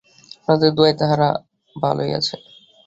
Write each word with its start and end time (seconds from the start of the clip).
আপনাদের 0.37 0.69
দোয়ায় 0.73 0.95
তাহারা 0.99 1.29
ভালোই 1.75 2.11
আছে। 2.19 2.35